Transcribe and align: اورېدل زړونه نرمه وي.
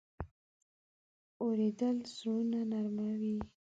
اورېدل 1.41 1.97
زړونه 2.15 2.59
نرمه 2.71 3.07
وي. 3.19 3.35